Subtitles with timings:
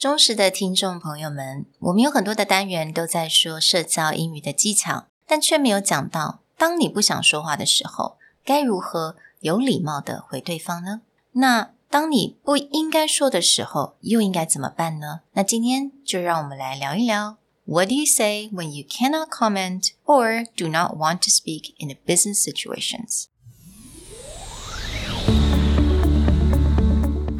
[0.00, 11.02] 忠实的听众朋友们，我们有很多的单元都在说社交英语的技巧，但却没有讲到，当你不想说话的时候，该如何有礼貌的回对方呢？
[11.32, 15.20] 那当你不应该说的时候，又应该怎么办呢？
[15.34, 17.36] 那今天就让我们来聊一聊
[17.66, 21.98] ，What do you say when you cannot comment or do not want to speak in a
[22.06, 23.26] business situations？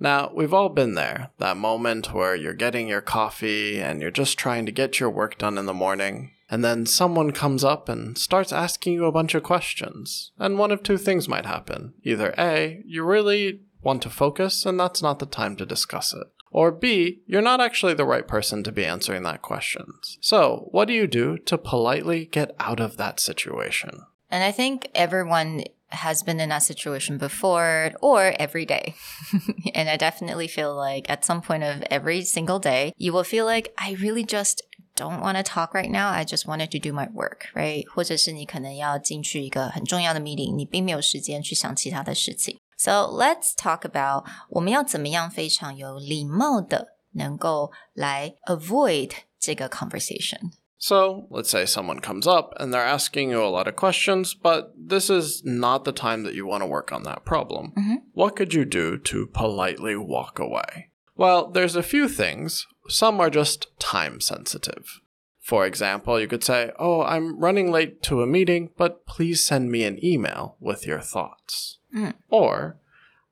[0.00, 4.38] Now, we've all been there, that moment where you're getting your coffee and you're just
[4.38, 8.16] trying to get your work done in the morning, and then someone comes up and
[8.16, 10.32] starts asking you a bunch of questions.
[10.38, 11.94] And one of two things might happen.
[12.04, 16.26] Either A, you really want to focus and that's not the time to discuss it.
[16.50, 19.92] Or B, you're not actually the right person to be answering that question.
[20.20, 24.06] So, what do you do to politely get out of that situation?
[24.30, 28.95] And I think everyone has been in that situation before or every day.
[29.75, 33.45] and I definitely feel like at some point of every single day, you will feel
[33.45, 34.61] like I really just
[34.95, 36.09] don't want to talk right now.
[36.09, 37.83] I just wanted to do my work, right?
[37.93, 42.59] 或者是你可能要进去一个很重要的 meeting，你并没有时间去想其他的事情。
[42.77, 50.51] So let's talk about 我们要怎么样非常有礼貌的能够来 avoid 这个 conversation。
[50.83, 54.73] so, let's say someone comes up and they're asking you a lot of questions, but
[54.77, 57.71] this is not the time that you want to work on that problem.
[57.77, 57.95] Mm-hmm.
[58.11, 60.89] What could you do to politely walk away?
[61.15, 62.67] Well, there's a few things.
[62.89, 64.99] Some are just time sensitive.
[65.39, 69.71] For example, you could say, Oh, I'm running late to a meeting, but please send
[69.71, 71.77] me an email with your thoughts.
[71.95, 72.13] Mm.
[72.29, 72.75] Or,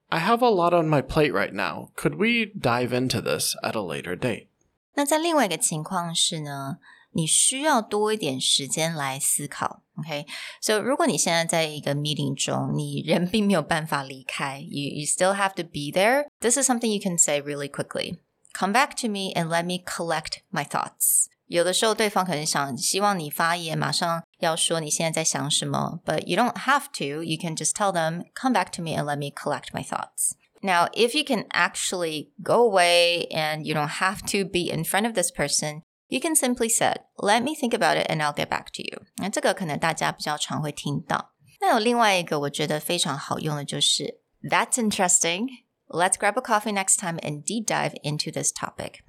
[0.09, 1.91] I have a lot on my plate right now.
[1.97, 4.47] Could we dive into this at a later date?
[4.93, 6.79] 那在另外一个情况是呢，
[7.15, 9.81] 你需要多一点时间来思考。
[9.97, 10.79] OK，so、okay?
[10.79, 16.25] 如果你现在在一个 meeting 中，你人并没有办法离开，you you still have to be there.
[16.39, 18.19] This is something you can say really quickly.
[18.53, 21.27] Come back to me and let me collect my thoughts.
[21.47, 27.23] 有的时候对方可能想希望你发言，马上要说你现在在想什么，but you don't have to.
[27.23, 30.31] You can just tell them, "Come back to me and let me collect my thoughts."
[30.61, 35.07] Now, if you can actually go away and you don't have to be in front
[35.07, 38.47] of this person, you can simply say, "Let me think about it and I'll get
[38.47, 41.33] back to you." 那这个可能大家比较常会听到。
[41.59, 45.47] 那有另外一个我觉得非常好用的就是 "That's interesting.
[45.87, 48.99] Let's grab a coffee next time and deep dive into this topic."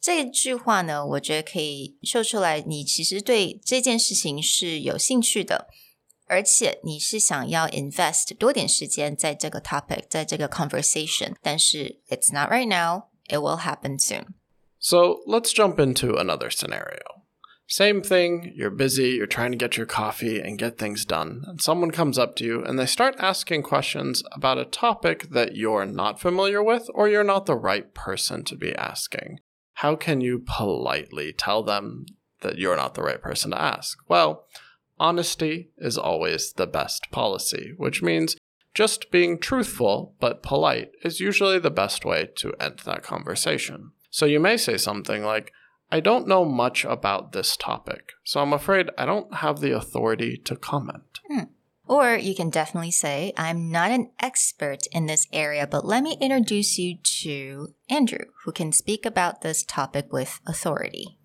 [0.00, 5.68] 这句话呢，我觉得可以秀出来，你其实对这件事情是有兴趣的，
[6.26, 11.34] 而且你是想要 invest 多点时间在这个 topic，在这个 conversation。
[11.42, 13.08] 但是 it's not right now.
[13.28, 14.34] It will happen soon.
[14.83, 17.03] So let's jump into another scenario.
[17.67, 21.61] Same thing, you're busy, you're trying to get your coffee and get things done, and
[21.61, 25.85] someone comes up to you and they start asking questions about a topic that you're
[25.85, 29.39] not familiar with or you're not the right person to be asking.
[29.75, 32.07] How can you politely tell them
[32.41, 33.99] that you're not the right person to ask?
[34.09, 34.47] Well,
[34.99, 38.35] honesty is always the best policy, which means
[38.73, 43.91] just being truthful but polite is usually the best way to end that conversation.
[44.11, 45.51] So you may say something like,
[45.89, 50.37] I don't know much about this topic, so I'm afraid I don't have the authority
[50.45, 51.19] to comment.
[51.27, 51.43] Hmm.
[51.85, 56.17] Or you can definitely say, I'm not an expert in this area, but let me
[56.21, 61.17] introduce you to Andrew, who can speak about this topic with authority.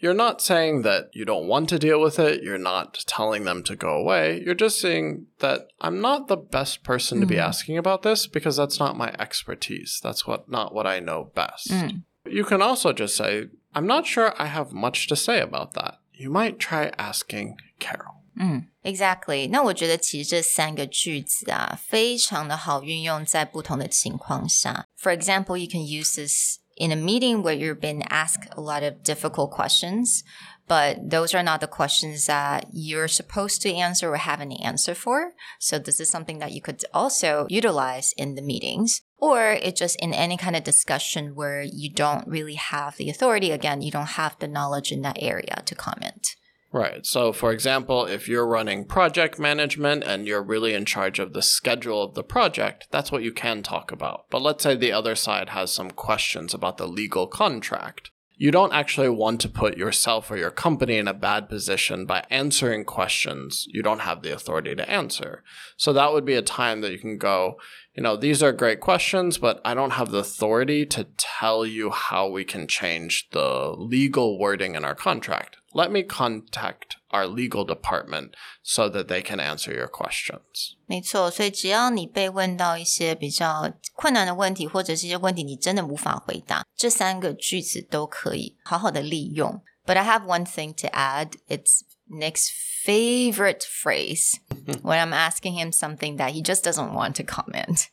[0.00, 2.42] You're not saying that you don't want to deal with it.
[2.42, 4.40] You're not telling them to go away.
[4.44, 7.20] You're just saying that I'm not the best person mm.
[7.22, 7.42] to be hmm.
[7.42, 10.00] asking about this because that's not my expertise.
[10.02, 11.70] That's what not what I know best.
[11.70, 12.02] Mm.
[12.27, 15.99] You can also just say, I'm not sure I have much to say about that.
[16.13, 18.21] You might try asking Carol.
[18.35, 19.47] 嗯，exactly。
[19.49, 24.87] 那我觉得其实这三个句子啊，非常的好运用在不同的情况下。
[24.95, 29.03] For example, you can use this in a meeting where you're being asked a lot of
[29.03, 30.21] difficult questions,
[30.67, 34.95] but those are not the questions that you're supposed to answer or have an answer
[34.95, 35.33] for.
[35.59, 39.01] So this is something that you could also utilize in the meetings.
[39.18, 43.50] Or it's just in any kind of discussion where you don't really have the authority.
[43.50, 46.36] Again, you don't have the knowledge in that area to comment.
[46.70, 47.06] Right.
[47.06, 51.40] So, for example, if you're running project management and you're really in charge of the
[51.40, 54.26] schedule of the project, that's what you can talk about.
[54.30, 58.10] But let's say the other side has some questions about the legal contract.
[58.40, 62.24] You don't actually want to put yourself or your company in a bad position by
[62.30, 65.42] answering questions you don't have the authority to answer.
[65.76, 67.58] So, that would be a time that you can go,
[67.96, 71.90] you know, these are great questions, but I don't have the authority to tell you
[71.90, 77.65] how we can change the legal wording in our contract Let me contact our legal
[77.65, 80.75] department so that they can answer your questions.
[80.85, 89.63] 没错，所以只要你被问到一些比较困难的问题，或者是一些问题你真的无法回答，这三个句子都可以好好的利用。
[89.85, 91.31] But I have one thing to add.
[91.47, 92.49] It's Nick's
[92.85, 94.35] favorite phrase
[94.81, 97.87] when I'm asking him something that he just doesn't want to comment.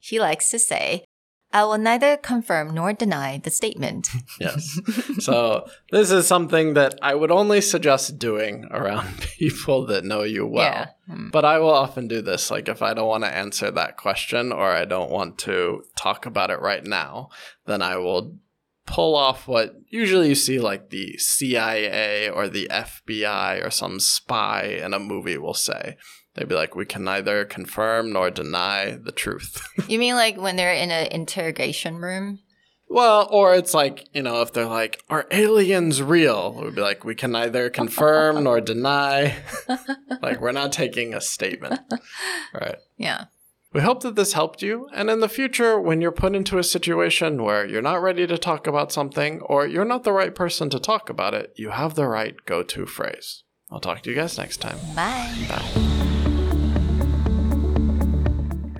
[0.00, 1.04] He likes to say,
[1.53, 4.09] I will neither confirm nor deny the statement.
[4.39, 4.79] yes.
[5.19, 10.47] So, this is something that I would only suggest doing around people that know you
[10.47, 10.63] well.
[10.63, 10.87] Yeah.
[11.09, 11.31] Mm.
[11.31, 12.49] But I will often do this.
[12.49, 16.25] Like, if I don't want to answer that question or I don't want to talk
[16.25, 17.29] about it right now,
[17.65, 18.37] then I will
[18.85, 24.63] pull off what usually you see like the CIA or the FBI or some spy
[24.63, 25.97] in a movie will say.
[26.35, 29.67] They'd be like, we can neither confirm nor deny the truth.
[29.87, 32.39] you mean like when they're in an interrogation room?
[32.87, 36.53] Well, or it's like, you know, if they're like, are aliens real?
[36.53, 39.37] We'd be like, we can neither confirm nor deny.
[40.21, 41.79] like, we're not taking a statement.
[42.53, 42.75] Right.
[42.97, 43.25] Yeah.
[43.73, 46.63] We hope that this helped you, and in the future, when you're put into a
[46.63, 50.69] situation where you're not ready to talk about something or you're not the right person
[50.71, 53.43] to talk about it, you have the right go to phrase.
[53.71, 54.77] I'll talk to you guys next time.
[54.93, 55.33] Bye.
[55.47, 55.80] Bye.